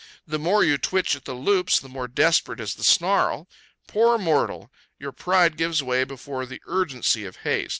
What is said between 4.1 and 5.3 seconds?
mortal! Your